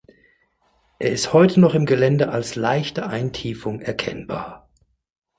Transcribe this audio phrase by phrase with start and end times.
[0.97, 4.67] Er ist heute noch im Gelände als leichte Eintiefung erkennbar.